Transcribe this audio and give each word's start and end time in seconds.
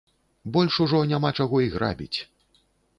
Больш 0.55 0.79
ужо 0.87 1.03
няма 1.13 1.33
чаго 1.39 1.57
і 1.67 1.71
грабіць. 1.77 2.15